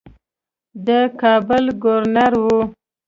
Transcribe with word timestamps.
د 0.85 0.89
کابل 1.21 1.63
ګورنر 1.83 2.33
وو. 2.43 2.59